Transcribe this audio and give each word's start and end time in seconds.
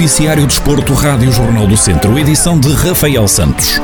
Noticiário 0.00 0.46
Desporto, 0.46 0.94
Rádio 0.94 1.30
Jornal 1.30 1.66
do 1.66 1.76
Centro, 1.76 2.18
edição 2.18 2.58
de 2.58 2.72
Rafael 2.72 3.28
Santos. 3.28 3.80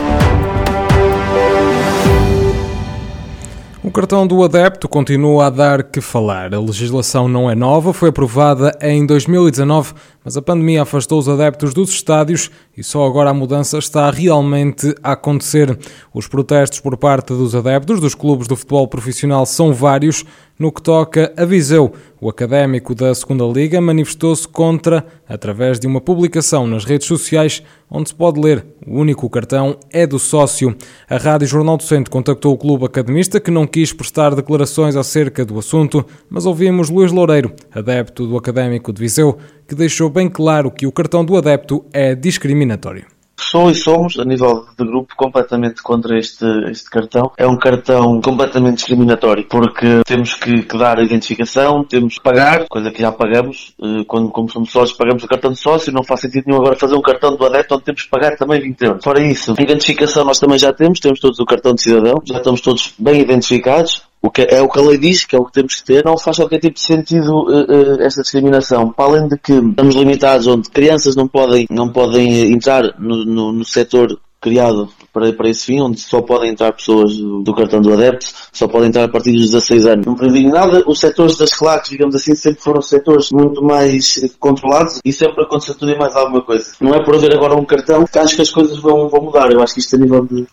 O 3.82 3.90
cartão 3.90 4.26
do 4.26 4.42
adepto 4.42 4.88
continua 4.88 5.46
a 5.46 5.50
dar 5.50 5.82
que 5.82 6.00
falar. 6.00 6.52
A 6.52 6.60
legislação 6.60 7.28
não 7.28 7.50
é 7.50 7.54
nova, 7.54 7.92
foi 7.92 8.08
aprovada 8.08 8.76
em 8.80 9.06
2019, 9.06 9.94
mas 10.26 10.36
a 10.36 10.42
pandemia 10.42 10.82
afastou 10.82 11.20
os 11.20 11.28
adeptos 11.28 11.72
dos 11.72 11.88
estádios 11.90 12.50
e 12.76 12.82
só 12.82 13.06
agora 13.06 13.30
a 13.30 13.34
mudança 13.34 13.78
está 13.78 14.10
realmente 14.10 14.92
a 15.00 15.12
acontecer. 15.12 15.78
Os 16.12 16.26
protestos 16.26 16.80
por 16.80 16.96
parte 16.96 17.28
dos 17.28 17.54
adeptos 17.54 18.00
dos 18.00 18.12
clubes 18.12 18.48
do 18.48 18.56
futebol 18.56 18.88
profissional 18.88 19.46
são 19.46 19.72
vários. 19.72 20.24
No 20.58 20.72
que 20.72 20.82
toca 20.82 21.32
a 21.36 21.44
Viseu, 21.44 21.92
o 22.20 22.28
académico 22.28 22.94
da 22.94 23.14
Segunda 23.14 23.44
Liga 23.44 23.78
manifestou-se 23.80 24.48
contra 24.48 25.06
através 25.28 25.78
de 25.78 25.86
uma 25.86 26.00
publicação 26.00 26.66
nas 26.66 26.84
redes 26.84 27.06
sociais 27.06 27.62
onde 27.90 28.08
se 28.08 28.14
pode 28.14 28.40
ler 28.40 28.66
o 28.86 28.98
único 28.98 29.28
cartão 29.28 29.78
é 29.92 30.06
do 30.06 30.18
sócio. 30.18 30.74
A 31.08 31.18
Rádio 31.18 31.46
Jornal 31.46 31.76
do 31.76 31.82
Centro 31.82 32.10
contactou 32.10 32.54
o 32.54 32.58
clube 32.58 32.84
academista 32.84 33.38
que 33.38 33.50
não 33.50 33.66
quis 33.66 33.92
prestar 33.92 34.34
declarações 34.34 34.96
acerca 34.96 35.44
do 35.44 35.58
assunto, 35.58 36.04
mas 36.28 36.46
ouvimos 36.46 36.88
Luís 36.88 37.12
Loureiro, 37.12 37.52
adepto 37.70 38.26
do 38.26 38.36
académico 38.36 38.92
de 38.92 39.00
Viseu, 39.00 39.36
que 39.66 39.74
deixou 39.74 40.08
bem 40.08 40.28
claro 40.28 40.70
que 40.70 40.86
o 40.86 40.92
cartão 40.92 41.24
do 41.24 41.36
adepto 41.36 41.84
é 41.92 42.14
discriminatório 42.14 43.16
sou 43.38 43.70
e 43.70 43.74
somos, 43.74 44.18
a 44.18 44.24
nível 44.24 44.66
de 44.76 44.84
grupo, 44.84 45.14
completamente 45.16 45.82
contra 45.82 46.18
este, 46.18 46.44
este 46.70 46.90
cartão. 46.90 47.30
É 47.36 47.46
um 47.46 47.56
cartão 47.56 48.20
completamente 48.20 48.76
discriminatório, 48.78 49.44
porque 49.48 50.02
temos 50.04 50.34
que, 50.34 50.62
que 50.62 50.76
dar 50.76 50.98
a 50.98 51.02
identificação, 51.02 51.84
temos 51.84 52.14
que 52.14 52.22
pagar, 52.22 52.66
coisa 52.68 52.90
que 52.90 53.00
já 53.00 53.12
pagamos, 53.12 53.74
eh, 53.80 54.04
quando 54.06 54.30
como 54.30 54.50
somos 54.50 54.70
sócios 54.70 54.96
pagamos 54.96 55.22
o 55.22 55.28
cartão 55.28 55.52
de 55.52 55.58
sócio, 55.58 55.92
não 55.92 56.02
faz 56.02 56.20
sentido 56.20 56.44
nenhum 56.46 56.60
agora 56.60 56.76
fazer 56.76 56.96
um 56.96 57.02
cartão 57.02 57.36
do 57.36 57.46
adepto 57.46 57.74
onde 57.74 57.84
temos 57.84 58.02
que 58.02 58.10
pagar 58.10 58.36
também 58.36 58.60
20 58.60 58.82
euros. 58.82 59.04
Fora 59.04 59.22
isso, 59.22 59.54
a 59.56 59.62
identificação 59.62 60.24
nós 60.24 60.38
também 60.38 60.58
já 60.58 60.72
temos, 60.72 60.98
temos 60.98 61.20
todos 61.20 61.38
o 61.38 61.44
cartão 61.44 61.74
de 61.74 61.82
cidadão, 61.82 62.20
já 62.24 62.38
estamos 62.38 62.60
todos 62.60 62.94
bem 62.98 63.20
identificados, 63.20 64.02
o 64.26 64.30
que 64.30 64.42
é 64.42 64.60
o 64.60 64.68
que 64.68 64.78
a 64.78 64.82
lei 64.82 64.98
diz, 64.98 65.24
que 65.24 65.36
é 65.36 65.38
o 65.38 65.44
que 65.44 65.52
temos 65.52 65.76
que 65.76 65.84
ter, 65.84 66.04
não 66.04 66.18
faz 66.18 66.36
qualquer 66.36 66.58
tipo 66.58 66.74
de 66.74 66.80
sentido 66.80 67.32
uh, 67.44 67.96
uh, 67.96 68.02
esta 68.02 68.22
discriminação. 68.22 68.90
Para 68.92 69.04
além 69.04 69.28
de 69.28 69.38
que 69.38 69.52
estamos 69.52 69.94
limitados 69.94 70.46
onde 70.46 70.68
crianças 70.68 71.14
não 71.14 71.28
podem, 71.28 71.66
não 71.70 71.88
podem 71.90 72.52
entrar 72.52 72.98
no, 72.98 73.24
no, 73.24 73.52
no 73.52 73.64
setor 73.64 74.18
criado 74.40 74.88
para, 75.12 75.32
para 75.32 75.48
esse 75.48 75.66
fim, 75.66 75.80
onde 75.80 76.00
só 76.00 76.20
podem 76.20 76.50
entrar 76.50 76.72
pessoas 76.72 77.16
do, 77.16 77.42
do, 77.42 77.54
cartão 77.54 77.80
do 77.80 77.92
adepto, 77.92 78.26
só 78.52 78.68
podem 78.68 78.88
entrar 78.88 79.04
a 79.04 79.08
partir 79.08 79.32
dos 79.32 79.50
16 79.50 79.86
anos. 79.86 80.06
Não 80.06 80.14
previu 80.14 80.50
nada, 80.50 80.82
os 80.86 80.98
setores 80.98 81.36
das 81.36 81.54
claques, 81.54 81.90
digamos 81.90 82.14
assim, 82.14 82.34
sempre 82.34 82.60
foram 82.60 82.82
setores 82.82 83.30
muito 83.30 83.62
mais 83.62 84.20
controlados 84.38 85.00
e 85.04 85.12
sempre 85.12 85.42
aconteceu 85.42 85.74
tudo 85.74 85.92
e 85.92 85.98
mais 85.98 86.14
alguma 86.14 86.42
coisa. 86.42 86.66
Não 86.80 86.94
é 86.94 87.02
por 87.02 87.14
haver 87.14 87.32
agora 87.32 87.56
um 87.56 87.64
cartão 87.64 88.04
que 88.04 88.18
acho 88.18 88.36
que 88.36 88.42
as 88.42 88.50
coisas 88.50 88.78
vão, 88.78 89.08
vão 89.08 89.22
mudar. 89.22 89.50
Eu 89.50 89.62
acho 89.62 89.74
que 89.74 89.80
isto 89.80 89.96
a 89.96 89.98
nível 89.98 90.24
de, 90.24 90.46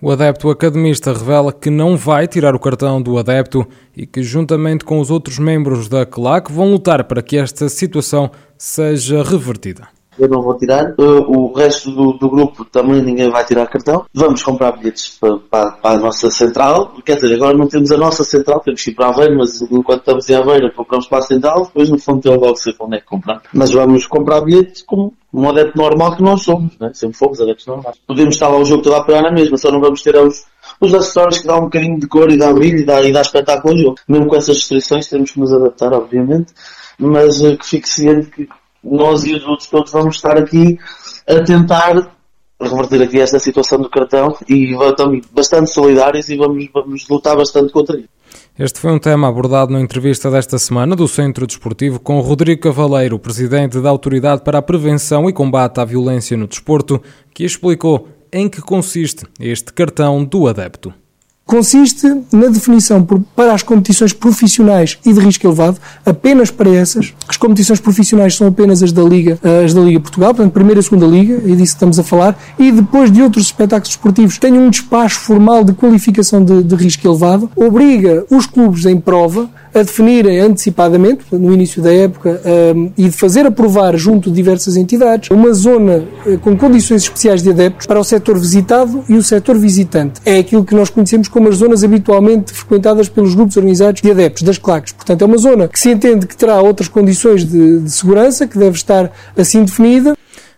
o 0.00 0.10
adepto 0.10 0.50
academista 0.50 1.12
revela 1.12 1.52
que 1.52 1.70
não 1.70 1.96
vai 1.96 2.26
tirar 2.28 2.54
o 2.54 2.60
cartão 2.60 3.00
do 3.00 3.18
adepto 3.18 3.66
e 3.96 4.06
que, 4.06 4.22
juntamente 4.22 4.84
com 4.84 5.00
os 5.00 5.10
outros 5.10 5.38
membros 5.38 5.88
da 5.88 6.04
CLAC, 6.04 6.52
vão 6.52 6.70
lutar 6.70 7.04
para 7.04 7.22
que 7.22 7.36
esta 7.36 7.68
situação 7.68 8.30
seja 8.58 9.22
revertida 9.22 9.88
eu 10.18 10.28
não 10.28 10.42
vou 10.42 10.56
tirar. 10.56 10.94
Uh, 10.98 11.22
o 11.28 11.52
resto 11.52 11.90
do, 11.90 12.12
do, 12.12 12.28
grupo 12.28 12.64
também 12.64 13.02
ninguém 13.02 13.30
vai 13.30 13.44
tirar 13.44 13.66
cartão. 13.66 14.04
Vamos 14.12 14.42
comprar 14.42 14.72
bilhetes 14.72 15.18
para, 15.18 15.38
para, 15.38 15.72
para, 15.72 15.96
a 15.96 15.98
nossa 15.98 16.30
central. 16.30 16.94
Quer 17.04 17.16
dizer, 17.16 17.34
agora 17.34 17.56
não 17.56 17.66
temos 17.66 17.90
a 17.90 17.96
nossa 17.96 18.24
central, 18.24 18.60
temos 18.60 18.82
que 18.82 18.90
ir 18.90 18.94
para 18.94 19.08
Aveiro, 19.08 19.36
mas 19.38 19.60
enquanto 19.62 20.00
estamos 20.00 20.28
em 20.28 20.34
Aveiro 20.34 20.72
compramos 20.72 21.06
para 21.06 21.18
a 21.18 21.22
central, 21.22 21.64
depois 21.64 21.90
no 21.90 21.98
fundo 21.98 22.22
tem 22.22 22.32
logo 22.32 22.56
sei 22.56 22.74
onde 22.78 22.96
é 22.96 23.00
que 23.00 23.06
comprar. 23.06 23.42
Mas 23.52 23.70
vamos 23.70 24.06
comprar 24.06 24.40
bilhetes 24.40 24.82
como 24.82 25.12
um 25.34 25.48
adepto 25.48 25.76
normal 25.76 26.16
que 26.16 26.22
nós 26.22 26.42
somos, 26.42 26.78
né? 26.78 26.92
sempre 26.94 27.18
fomos 27.18 27.40
adeptos 27.40 27.66
normais. 27.66 27.96
Podemos 28.06 28.36
estar 28.36 28.48
lá 28.48 28.56
o 28.56 28.64
jogo 28.64 28.82
todo 28.82 28.94
a 28.94 28.98
apoiar 28.98 29.20
na 29.20 29.32
mesma, 29.32 29.56
só 29.56 29.68
não 29.70 29.80
vamos 29.80 30.00
ter 30.00 30.16
os, 30.16 30.44
os 30.80 30.94
acessórios 30.94 31.38
que 31.38 31.46
dão 31.46 31.58
um 31.58 31.64
bocadinho 31.64 31.98
de 31.98 32.06
cor 32.06 32.30
e 32.30 32.38
dá 32.38 32.52
brilho 32.52 32.78
e 32.78 32.84
dá, 32.84 33.02
e 33.02 33.12
dá 33.12 33.20
espetáculo 33.20 33.74
ao 33.74 33.80
jogo. 33.80 33.96
Mesmo 34.08 34.28
com 34.28 34.36
essas 34.36 34.56
restrições 34.58 35.08
temos 35.08 35.32
que 35.32 35.40
nos 35.40 35.52
adaptar, 35.52 35.92
obviamente, 35.92 36.52
mas 36.96 37.40
uh, 37.42 37.56
que 37.56 37.66
fique 37.66 37.88
ciente 37.88 38.30
que 38.30 38.48
nós 38.82 39.24
e 39.24 39.34
os 39.34 39.44
outros 39.44 39.68
todos 39.68 39.90
vamos 39.90 40.16
estar 40.16 40.38
aqui 40.38 40.78
a 41.26 41.42
tentar 41.42 42.14
reverter 42.60 43.02
aqui 43.02 43.18
esta 43.18 43.40
situação 43.40 43.80
do 43.80 43.90
cartão 43.90 44.36
e 44.48 44.72
estamos 44.72 45.26
bastante 45.32 45.70
solidários 45.70 46.28
e 46.28 46.36
vamos, 46.36 46.68
vamos 46.72 47.08
lutar 47.08 47.36
bastante 47.36 47.72
contra 47.72 47.98
isso. 47.98 48.08
Este 48.58 48.80
foi 48.80 48.92
um 48.92 48.98
tema 48.98 49.28
abordado 49.28 49.72
na 49.72 49.80
entrevista 49.80 50.30
desta 50.30 50.58
semana 50.58 50.94
do 50.94 51.08
Centro 51.08 51.46
Desportivo 51.46 52.00
com 52.00 52.20
Rodrigo 52.20 52.62
Cavaleiro, 52.62 53.18
presidente 53.18 53.80
da 53.80 53.90
Autoridade 53.90 54.42
para 54.42 54.58
a 54.58 54.62
Prevenção 54.62 55.28
e 55.28 55.32
Combate 55.32 55.80
à 55.80 55.84
Violência 55.84 56.36
no 56.36 56.46
Desporto, 56.46 57.02
que 57.32 57.44
explicou 57.44 58.08
em 58.32 58.48
que 58.48 58.60
consiste 58.60 59.24
este 59.38 59.72
cartão 59.72 60.24
do 60.24 60.48
adepto 60.48 60.92
consiste 61.46 62.06
na 62.32 62.48
definição 62.48 63.06
para 63.36 63.52
as 63.52 63.62
competições 63.62 64.12
profissionais 64.12 64.98
e 65.04 65.12
de 65.12 65.20
risco 65.20 65.46
elevado, 65.46 65.78
apenas 66.04 66.50
para 66.50 66.70
essas. 66.70 67.12
As 67.28 67.36
competições 67.36 67.80
profissionais 67.80 68.34
são 68.34 68.46
apenas 68.46 68.82
as 68.82 68.92
da 68.92 69.02
Liga, 69.02 69.38
as 69.64 69.74
da 69.74 69.80
Liga 69.80 70.00
Portugal, 70.00 70.34
portanto, 70.34 70.52
primeira 70.52 70.80
e 70.80 70.82
segunda 70.82 71.06
Liga, 71.06 71.34
é 71.34 71.54
disso 71.54 71.74
estamos 71.74 71.98
a 71.98 72.02
falar, 72.02 72.38
e 72.58 72.72
depois 72.72 73.10
de 73.12 73.22
outros 73.22 73.46
espetáculos 73.46 73.90
esportivos 73.90 74.38
têm 74.38 74.54
um 74.54 74.70
despacho 74.70 75.20
formal 75.20 75.64
de 75.64 75.72
qualificação 75.72 76.44
de, 76.44 76.62
de 76.62 76.74
risco 76.74 77.06
elevado, 77.06 77.50
obriga 77.54 78.24
os 78.30 78.46
clubes 78.46 78.86
em 78.86 78.98
prova 78.98 79.48
a 79.74 79.82
definirem 79.82 80.38
antecipadamente, 80.38 81.24
no 81.32 81.52
início 81.52 81.82
da 81.82 81.92
época, 81.92 82.40
um, 82.76 82.92
e 82.96 83.04
de 83.04 83.10
fazer 83.10 83.44
aprovar 83.44 83.96
junto 83.96 84.30
de 84.30 84.36
diversas 84.36 84.76
entidades, 84.76 85.30
uma 85.30 85.52
zona 85.52 86.04
uh, 86.24 86.38
com 86.38 86.56
condições 86.56 87.02
especiais 87.02 87.42
de 87.42 87.50
adeptos 87.50 87.86
para 87.86 87.98
o 87.98 88.04
setor 88.04 88.38
visitado 88.38 89.04
e 89.08 89.14
o 89.14 89.22
setor 89.22 89.58
visitante. 89.58 90.20
É 90.24 90.38
aquilo 90.38 90.64
que 90.64 90.74
nós 90.74 90.90
conhecemos 90.90 91.26
como 91.26 91.48
as 91.48 91.56
zonas 91.56 91.82
habitualmente 91.82 92.52
frequentadas 92.52 93.08
pelos 93.08 93.34
grupos 93.34 93.56
organizados 93.56 94.00
de 94.00 94.10
adeptos, 94.10 94.44
das 94.44 94.58
claques. 94.58 94.92
Portanto, 94.92 95.22
é 95.22 95.24
uma 95.26 95.38
zona 95.38 95.66
que 95.66 95.78
se 95.78 95.90
entende 95.90 96.26
que 96.26 96.36
terá 96.36 96.60
outras 96.62 96.88
condições 96.88 97.44
de, 97.44 97.80
de 97.80 97.90
segurança, 97.90 98.46
que 98.46 98.56
deve 98.56 98.76
estar 98.76 99.10
assim 99.36 99.64
definida. 99.64 100.14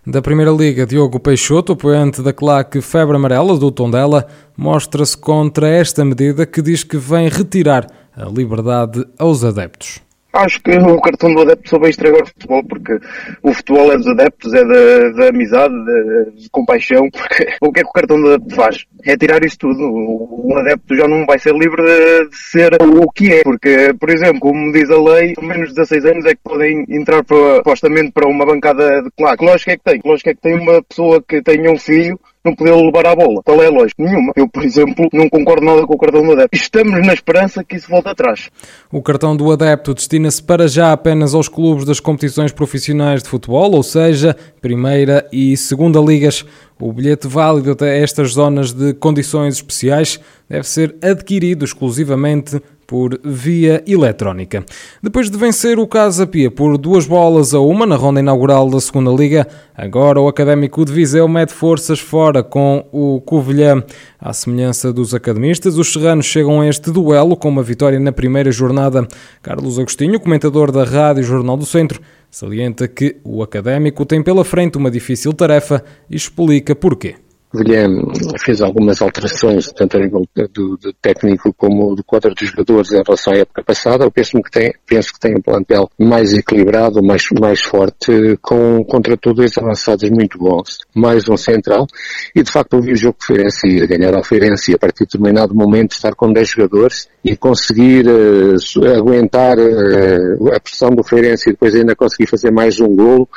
Da 0.07 0.23
Primeira 0.23 0.53
Liga, 0.53 0.87
Diogo 0.87 1.19
Peixoto, 1.19 1.73
apoiante 1.73 2.23
da 2.23 2.33
claque 2.33 2.81
Febre 2.81 3.17
Amarela 3.17 3.57
do 3.57 3.73
Tondela, 3.73 4.29
mostra-se 4.57 5.17
contra 5.17 5.69
esta 5.69 6.05
medida 6.05 6.47
que 6.47 6.63
diz 6.63 6.85
que 6.85 6.97
vem 6.97 7.29
retirar 7.29 7.89
a 8.17 8.25
liberdade 8.25 9.07
aos 9.19 9.45
adeptos. 9.45 10.07
Acho 10.37 10.61
que 10.63 10.71
o 10.71 11.01
cartão 11.01 11.33
do 11.33 11.41
adepto 11.41 11.71
só 11.71 11.79
vai 11.79 11.89
estragar 11.89 12.23
o 12.23 12.27
futebol, 12.27 12.63
porque 12.65 12.99
o 13.43 13.55
futebol 13.55 13.91
é 13.91 13.97
dos 13.97 14.07
adeptos, 14.07 14.53
é 14.53 14.63
da, 14.65 15.09
da 15.17 15.29
amizade, 15.29 15.75
de, 15.75 16.43
de, 16.43 16.51
compaixão, 16.51 17.09
porque 17.11 17.57
o 17.63 17.73
que 17.73 17.81
é 17.81 17.83
que 17.83 17.89
o 17.89 17.93
cartão 17.93 18.21
do 18.21 18.35
adepto 18.35 18.55
faz? 18.55 18.85
É 19.05 19.17
tirar 19.17 19.43
isso 19.43 19.57
tudo. 19.59 19.83
O, 19.83 20.53
o 20.53 20.59
adepto 20.59 20.95
já 20.95 21.09
não 21.09 21.25
vai 21.25 21.39
ser 21.39 21.55
livre 21.55 21.83
de, 21.83 22.29
de, 22.29 22.37
ser 22.37 22.77
o 22.83 23.11
que 23.11 23.33
é, 23.33 23.43
porque, 23.43 23.95
por 23.99 24.11
exemplo, 24.11 24.41
como 24.41 24.73
diz 24.73 24.91
a 24.91 25.01
lei, 25.01 25.33
menos 25.41 25.71
de 25.71 25.77
16 25.77 26.05
anos 26.05 26.27
é 26.27 26.35
que 26.35 26.41
podem 26.45 26.85
entrar 26.91 27.25
para, 27.25 27.57
supostamente 27.57 28.13
para 28.13 28.29
uma 28.29 28.45
bancada 28.45 29.03
de 29.03 29.11
claque. 29.17 29.39
Que 29.39 29.45
lógica 29.45 29.73
é 29.73 29.77
que 29.79 29.85
tem? 29.85 30.01
Que 30.01 30.09
lógica 30.09 30.31
é 30.31 30.35
que 30.35 30.41
tem 30.43 30.55
uma 30.55 30.83
pessoa 30.83 31.23
que 31.27 31.41
tenha 31.41 31.71
um 31.71 31.79
filho 31.79 32.21
não 32.47 32.55
poder 32.55 32.75
levar 32.75 33.07
a 33.07 33.17
bola. 33.17 33.43
Qual 33.45 33.63
é 33.63 33.67
a 33.67 33.71
lógica? 33.71 34.03
Nenhuma. 34.03 34.33
Eu, 34.37 34.49
por 34.49 34.65
exemplo, 34.65 35.09
não 35.13 35.29
concordo 35.29 35.65
nada 35.65 35.87
com 35.87 35.95
o 35.95 35.99
cartão 35.99 36.23
do 36.23 36.33
adepto. 36.33 36.57
Estamos 36.57 37.07
na 37.07 37.13
esperança 37.13 37.63
que 37.63 37.77
isso 37.77 37.89
volte 37.89 38.09
atrás. 38.09 38.51
O 38.91 39.03
cartão 39.03 39.37
do 39.37 39.51
adepto 39.51 39.93
destina-se 39.93 40.43
para 40.43 40.69
já 40.69 40.93
apenas 40.93 41.35
aos 41.35 41.49
clubes 41.49 41.85
das 41.85 42.01
competições 42.01 42.53
profissionais 42.53 43.23
de 43.23 43.29
futebol, 43.29 43.73
ou 43.73 43.83
seja, 43.83 44.37
primeira 44.61 45.29
e 45.33 45.57
segunda 45.57 46.01
ligas. 46.01 46.45
O 46.79 46.93
bilhete 46.93 47.27
válido 47.27 47.73
até 47.73 48.03
estas 48.03 48.33
zonas 48.33 48.73
de 48.73 48.93
condições 48.95 49.55
especiais 49.55 50.21
deve 50.49 50.69
ser 50.69 50.95
adquirido 51.03 51.65
exclusivamente 51.65 52.61
por 52.87 53.19
via 53.25 53.83
eletrónica. 53.87 54.65
Depois 55.03 55.29
de 55.31 55.37
vencer 55.37 55.79
o 55.79 55.87
Casa 55.87 56.27
Pia 56.27 56.51
por 56.51 56.79
duas 56.79 57.07
bolas 57.07 57.53
a 57.53 57.61
uma 57.61 57.85
na 57.85 57.97
ronda 57.97 58.21
inaugural 58.21 58.71
da 58.71 58.81
segunda 58.81 59.11
Liga, 59.11 59.47
agora 59.77 60.21
o 60.21 60.29
Académico 60.29 60.85
de 60.85 60.93
Viseu 60.93 61.27
mete 61.27 61.53
forças 61.53 61.99
fora 61.99 62.43
com 62.43 62.87
o 62.93 63.21
Covilhã. 63.21 63.83
À 64.19 64.33
semelhança 64.33 64.93
dos 64.93 65.15
academistas, 65.15 65.77
os 65.77 65.93
serranos 65.93 66.27
chegam 66.27 66.61
a 66.61 66.69
este 66.69 66.91
duelo 66.91 67.37
com 67.37 67.49
uma 67.49 67.63
vitória 67.63 67.99
na 67.99 68.13
primeira 68.13 68.51
jornada. 68.53 69.07
Carlos 69.43 69.79
Agostinho, 69.79 70.21
comentador 70.21 70.71
da 70.71 70.85
Rádio 70.85 71.25
Jornal 71.25 71.57
do 71.57 71.67
Centro, 71.67 72.01
salienta 72.31 72.87
que 72.89 73.17
o 73.25 73.43
Académico 73.43 74.07
tem 74.07 74.23
pela 74.23 74.45
frente 74.45 74.79
uma 74.79 74.91
difícil 74.91 75.33
tarefa 75.33 75.83
e 76.09 76.17
explica 76.17 76.75
porquê 76.75 77.17
Vilham 77.57 78.13
fez 78.45 78.61
algumas 78.61 79.01
alterações, 79.03 79.73
tanto 79.73 79.97
a 79.97 80.01
nível 80.01 80.23
do, 80.53 80.77
do, 80.77 80.93
técnico 80.95 81.53
como 81.55 81.95
do 81.95 82.05
quadro 82.05 82.35
dos 82.35 82.49
jogadores 82.49 82.93
em 82.93 83.03
relação 83.03 83.33
à 83.33 83.37
época 83.37 83.65
passada. 83.65 84.05
Eu 84.05 84.11
penso 84.11 84.41
que 84.43 84.51
tem, 84.51 84.73
penso 84.87 85.13
que 85.13 85.21
tem 85.21 85.37
um 85.37 85.41
plantel 85.41 85.91
mais 85.99 86.33
equilibrado, 86.33 87.03
mais, 87.03 87.25
mais 87.41 87.63
forte, 87.63 88.39
com 88.41 88.85
contratores 88.85 89.57
avançados 89.59 90.09
muito 90.11 90.39
bons, 90.39 90.79
mais 90.95 91.29
um 91.29 91.37
central, 91.37 91.87
e 92.35 92.43
de 92.43 92.51
facto 92.51 92.75
eu 92.75 92.83
vi 92.83 92.93
o 92.93 92.97
jogo 92.97 93.17
de 93.21 93.27
Feirense 93.27 93.67
ir, 93.67 93.87
ganhar 93.87 94.15
a 94.15 94.23
Feirense, 94.23 94.75
a 94.75 94.79
partir 94.79 95.05
de 95.05 95.19
determinado 95.19 95.55
momento 95.55 95.93
estar 95.93 96.15
com 96.15 96.33
10 96.33 96.49
jogadores 96.49 97.09
e 97.25 97.37
conseguir 97.37 98.07
uh, 98.07 98.87
aguentar 98.97 99.59
uh, 99.59 100.55
a 100.55 100.61
pressão 100.61 100.91
do 100.91 101.03
Feirense 101.03 101.49
e 101.49 101.53
depois 101.53 101.75
ainda 101.75 101.97
conseguir 101.97 102.29
fazer 102.29 102.51
mais 102.51 102.81
um 102.81 102.95
golo, 102.95 103.29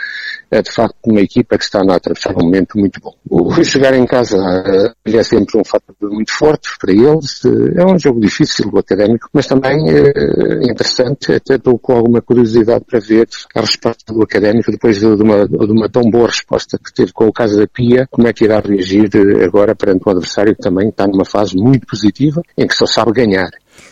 é 0.52 0.62
de 0.62 0.72
facto 0.72 0.96
uma 1.06 1.22
equipa 1.22 1.58
que 1.58 1.64
está 1.64 1.80
a 1.80 1.96
atravessar 1.96 2.36
um 2.36 2.46
momento 2.46 2.78
muito 2.78 3.00
bom. 3.00 3.14
O 3.30 3.64
chegar 3.64 3.94
em 3.94 4.06
casa 4.06 4.38
uh, 4.38 4.94
é 5.06 5.24
sempre 5.24 5.60
um 5.60 5.64
fator 5.64 5.96
muito 6.02 6.32
forte 6.32 6.70
para 6.80 6.92
eles, 6.92 7.42
é 7.76 7.86
um 7.86 7.98
jogo 7.98 8.20
difícil, 8.20 8.70
o 8.72 8.80
académico, 8.80 9.30
mas 9.34 9.48
também 9.48 9.78
interessante, 10.70 11.34
até 11.34 11.56
estou 11.56 11.78
com 11.78 11.94
alguma 11.94 12.22
curiosidade 12.22 12.84
para 12.86 13.00
ver 13.00 13.28
a 13.56 13.62
resposta 13.62 14.14
do 14.14 14.22
académico 14.24 14.72
depois 14.72 15.00
de 15.00 15.06
uma, 15.06 15.48
de 15.48 15.72
uma 15.72 15.90
tão 15.90 16.04
boa 16.04 16.28
resposta 16.28 16.78
que 16.78 16.94
teve 16.94 17.12
com 17.14 17.28
o 17.28 17.34
caso 17.34 17.58
da 17.58 17.68
Pia, 17.68 18.08
como 18.10 18.28
é 18.28 18.34
que 18.34 18.46
irá 18.46 18.60
reagir 18.60 19.10
agora 19.44 19.76
perante 19.76 20.04
um 20.08 20.12
adversário 20.12 20.56
que 20.56 20.62
também 20.62 20.90
está 20.90 21.08
numa 21.08 21.26
fase 21.26 21.56
muito 21.56 21.86
positiva, 21.86 22.42
em 22.58 22.68
que 22.68 22.76
só 22.76 22.86
sabe 22.86 23.12
ganhar. 23.12 23.50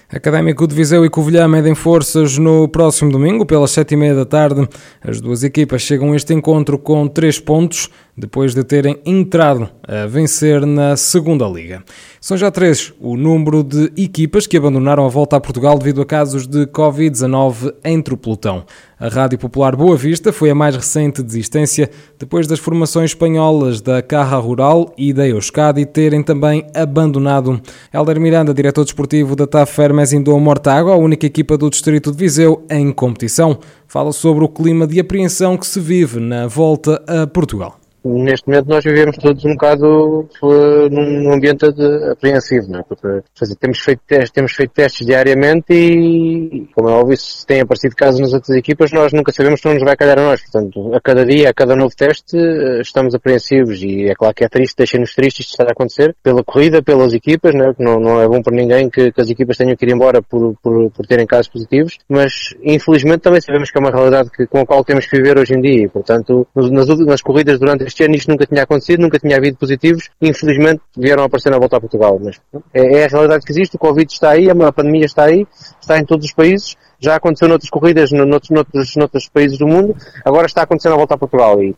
Académico 0.09 0.65
de 0.65 0.73
Viseu 0.73 1.03
e 1.03 1.09
Covilhã 1.09 1.49
medem 1.49 1.75
forças 1.75 2.37
no 2.37 2.65
próximo 2.69 3.11
domingo, 3.11 3.45
pelas 3.45 3.71
sete 3.71 3.93
e 3.93 3.97
meia 3.97 4.15
da 4.15 4.23
tarde. 4.23 4.65
As 5.03 5.19
duas 5.19 5.43
equipas 5.43 5.81
chegam 5.81 6.13
a 6.13 6.15
este 6.15 6.33
encontro 6.33 6.79
com 6.79 7.05
três 7.09 7.41
pontos, 7.41 7.89
depois 8.15 8.55
de 8.55 8.63
terem 8.63 8.97
entrado 9.05 9.69
a 9.85 10.07
vencer 10.07 10.65
na 10.65 10.95
segunda 10.95 11.45
liga. 11.45 11.83
São 12.21 12.37
já 12.37 12.49
três 12.49 12.93
o 12.99 13.17
número 13.17 13.63
de 13.63 13.91
equipas 13.97 14.47
que 14.47 14.57
abandonaram 14.57 15.05
a 15.05 15.09
volta 15.09 15.35
a 15.35 15.41
Portugal 15.41 15.77
devido 15.77 16.01
a 16.01 16.05
casos 16.05 16.47
de 16.47 16.65
Covid-19 16.67 17.73
entre 17.83 18.13
o 18.13 18.17
pelotão. 18.17 18.65
A 18.99 19.09
Rádio 19.09 19.37
Popular 19.37 19.75
Boa 19.75 19.95
Vista 19.95 20.33
foi 20.33 20.49
a 20.49 20.55
mais 20.55 20.75
recente 20.75 21.21
desistência, 21.21 21.87
depois 22.17 22.47
das 22.47 22.57
formações 22.57 23.11
espanholas 23.11 23.79
da 23.79 24.01
Carra 24.01 24.37
Rural 24.37 24.91
e 24.97 25.13
da 25.13 25.27
Euskadi 25.27 25.85
terem 25.85 26.23
também 26.23 26.65
abandonado. 26.73 27.61
Helder 27.93 28.19
Miranda, 28.19 28.55
diretor 28.55 28.83
desportivo 28.83 29.35
da 29.35 29.45
TAF 29.45 29.71
Fermes 29.97 30.13
Indou 30.13 30.39
Mortágua, 30.39 30.93
a 30.93 30.97
única 30.97 31.25
equipa 31.25 31.57
do 31.57 31.71
distrito 31.71 32.11
de 32.11 32.17
Viseu 32.17 32.63
em 32.69 32.91
competição, 32.91 33.57
fala 33.87 34.11
sobre 34.11 34.43
o 34.43 34.47
clima 34.47 34.85
de 34.85 34.99
apreensão 34.99 35.57
que 35.57 35.65
se 35.65 35.79
vive 35.79 36.19
na 36.19 36.45
volta 36.45 37.03
a 37.07 37.25
Portugal 37.25 37.79
neste 38.07 38.47
momento 38.47 38.67
nós 38.67 38.83
vivemos 38.83 39.17
todos 39.17 39.43
um 39.45 39.51
bocado 39.53 40.27
uh, 40.41 40.89
num 40.89 41.33
ambiente 41.33 41.71
de, 41.71 42.11
apreensivo, 42.11 42.67
não 42.69 42.79
é? 42.79 42.83
Porque 42.83 43.21
dizer, 43.39 43.55
temos, 43.55 43.79
feito 43.79 44.01
testes, 44.07 44.31
temos 44.31 44.53
feito 44.53 44.71
testes 44.71 45.05
diariamente 45.05 45.73
e, 45.73 46.67
como 46.73 46.89
é 46.89 46.93
óbvio, 46.93 47.17
se 47.17 47.45
têm 47.45 47.61
aparecido 47.61 47.95
casos 47.95 48.19
nas 48.19 48.33
outras 48.33 48.57
equipas, 48.57 48.91
nós 48.91 49.13
nunca 49.13 49.31
sabemos 49.31 49.59
se 49.61 49.65
não 49.65 49.73
nos 49.73 49.83
vai 49.83 49.95
calhar 49.95 50.19
a 50.19 50.23
nós. 50.23 50.41
Portanto, 50.41 50.93
a 50.93 51.01
cada 51.01 51.25
dia, 51.25 51.49
a 51.49 51.53
cada 51.53 51.75
novo 51.75 51.95
teste, 51.95 52.37
uh, 52.37 52.81
estamos 52.81 53.13
apreensivos 53.15 53.81
e 53.81 54.09
é 54.09 54.15
claro 54.15 54.33
que 54.33 54.43
é 54.43 54.49
triste, 54.49 54.75
deixa-nos 54.77 55.13
tristes 55.13 55.37
isto 55.39 55.51
estar 55.51 55.67
a 55.67 55.71
acontecer, 55.71 56.15
pela 56.23 56.43
corrida, 56.43 56.81
pelas 56.81 57.13
equipas, 57.13 57.53
não, 57.53 57.65
é? 57.65 57.73
não, 57.79 57.99
não 57.99 58.21
é 58.21 58.27
bom 58.27 58.41
para 58.41 58.55
ninguém 58.55 58.89
que, 58.89 59.11
que, 59.11 59.21
as 59.21 59.29
equipas 59.29 59.57
tenham 59.57 59.75
que 59.75 59.85
ir 59.85 59.93
embora 59.93 60.21
por, 60.21 60.55
por, 60.61 60.91
por 60.91 61.05
terem 61.05 61.25
casos 61.25 61.47
positivos, 61.47 61.97
mas 62.07 62.55
infelizmente 62.63 63.21
também 63.21 63.41
sabemos 63.41 63.71
que 63.71 63.77
é 63.77 63.81
uma 63.81 63.91
realidade 63.91 64.29
que, 64.31 64.45
com 64.45 64.59
a 64.59 64.65
qual 64.65 64.83
temos 64.83 65.05
que 65.05 65.17
viver 65.17 65.37
hoje 65.37 65.53
em 65.53 65.61
dia 65.61 65.83
e, 65.85 65.87
portanto, 65.87 66.47
nas, 66.55 66.87
nas 66.99 67.21
corridas 67.21 67.59
durante 67.59 67.83
este 67.83 67.96
ano 68.03 68.15
isto 68.15 68.29
nunca 68.29 68.45
tinha 68.45 68.63
acontecido, 68.63 69.01
nunca 69.01 69.19
tinha 69.19 69.37
havido 69.37 69.57
positivos, 69.57 70.09
infelizmente 70.21 70.81
vieram 70.95 71.23
aparecer 71.23 71.49
na 71.49 71.57
volta 71.57 71.77
a 71.77 71.79
Portugal. 71.79 72.19
Mas 72.23 72.39
é, 72.73 73.01
é 73.01 73.05
a 73.05 73.07
realidade 73.07 73.45
que 73.45 73.51
existe, 73.51 73.75
o 73.75 73.79
Covid 73.79 74.11
está 74.11 74.31
aí, 74.31 74.49
a 74.49 74.71
pandemia 74.71 75.05
está 75.05 75.25
aí, 75.25 75.45
está 75.81 75.97
em 75.97 76.05
todos 76.05 76.25
os 76.25 76.33
países, 76.33 76.75
já 76.99 77.15
aconteceu 77.15 77.47
noutras 77.47 77.69
corridas, 77.69 78.11
noutros, 78.11 78.49
noutros, 78.49 78.95
noutros 78.95 79.29
países 79.29 79.57
do 79.57 79.67
mundo, 79.67 79.95
agora 80.25 80.45
está 80.45 80.63
acontecendo 80.63 80.93
a 80.93 80.97
volta 80.97 81.15
a 81.15 81.17
Portugal. 81.17 81.61
E 81.63 81.75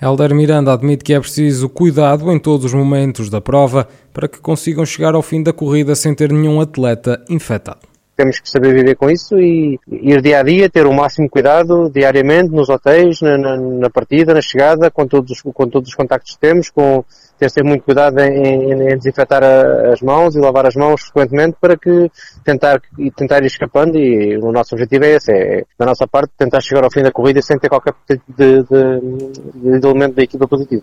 Helder 0.00 0.34
Miranda 0.34 0.72
admite 0.72 1.04
que 1.04 1.14
é 1.14 1.20
preciso 1.20 1.68
cuidado 1.68 2.30
em 2.30 2.38
todos 2.38 2.66
os 2.66 2.74
momentos 2.74 3.30
da 3.30 3.40
prova 3.40 3.88
para 4.12 4.28
que 4.28 4.40
consigam 4.40 4.84
chegar 4.84 5.14
ao 5.14 5.22
fim 5.22 5.42
da 5.42 5.52
corrida 5.52 5.94
sem 5.94 6.14
ter 6.14 6.30
nenhum 6.32 6.60
atleta 6.60 7.24
infectado 7.28 7.95
temos 8.16 8.40
que 8.40 8.48
saber 8.48 8.72
viver 8.72 8.96
com 8.96 9.10
isso 9.10 9.38
e 9.38 9.78
ir 9.90 10.22
dia 10.22 10.40
a 10.40 10.42
dia, 10.42 10.70
ter 10.70 10.86
o 10.86 10.92
máximo 10.92 11.28
cuidado 11.28 11.90
diariamente 11.90 12.50
nos 12.50 12.68
hotéis, 12.68 13.20
na, 13.20 13.36
na, 13.36 13.56
na 13.56 13.90
partida, 13.90 14.32
na 14.32 14.40
chegada, 14.40 14.90
com 14.90 15.06
todos, 15.06 15.42
com 15.42 15.68
todos 15.68 15.90
os 15.90 15.94
contactos 15.94 16.34
que 16.34 16.40
temos, 16.40 16.70
com 16.70 17.04
ter 17.38 17.50
sempre 17.50 17.70
muito 17.70 17.84
cuidado 17.84 18.18
em, 18.20 18.32
em, 18.32 18.92
em 18.92 18.96
desinfetar 18.96 19.42
a, 19.42 19.92
as 19.92 20.00
mãos 20.00 20.34
e 20.34 20.38
lavar 20.38 20.66
as 20.66 20.74
mãos 20.74 21.02
frequentemente 21.02 21.56
para 21.60 21.76
que 21.76 22.10
tentar, 22.44 22.80
tentar 23.16 23.42
ir 23.42 23.46
escapando 23.46 23.98
e 23.98 24.36
o 24.38 24.52
nosso 24.52 24.74
objetivo 24.74 25.04
é 25.04 25.16
esse, 25.16 25.32
é 25.32 25.64
da 25.78 25.86
nossa 25.86 26.06
parte 26.06 26.32
tentar 26.36 26.60
chegar 26.60 26.84
ao 26.84 26.90
fim 26.90 27.02
da 27.02 27.12
corrida 27.12 27.42
sem 27.42 27.58
ter 27.58 27.68
qualquer 27.68 27.94
tipo 28.08 28.24
de, 28.36 28.62
de, 28.62 29.80
de 29.80 29.86
elemento 29.86 30.14
da 30.14 30.22
equipa 30.22 30.48
positivo. 30.48 30.82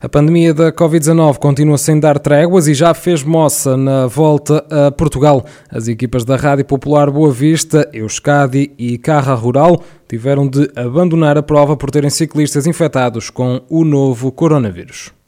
A 0.00 0.08
pandemia 0.08 0.52
da 0.52 0.72
Covid-19 0.72 1.38
continua 1.38 1.78
sem 1.78 2.00
dar 2.00 2.18
tréguas 2.18 2.66
e 2.66 2.74
já 2.74 2.92
fez 2.94 3.22
moça 3.22 3.76
na 3.76 4.06
volta 4.06 4.64
a 4.70 4.90
Portugal. 4.90 5.44
As 5.70 5.86
equipas 5.88 6.24
da 6.24 6.36
Rádio 6.36 6.64
Popular 6.64 7.10
Boa 7.10 7.30
Vista, 7.30 7.88
Euskadi 7.92 8.72
e 8.78 8.98
Carra 8.98 9.34
Rural 9.34 9.82
tiveram 10.08 10.48
de 10.48 10.70
abandonar 10.74 11.38
a 11.38 11.42
prova 11.42 11.76
por 11.76 11.90
terem 11.90 12.10
ciclistas 12.10 12.66
infectados 12.66 13.30
com 13.30 13.62
o 13.68 13.84
novo 13.84 14.32
coronavírus. 14.32 15.19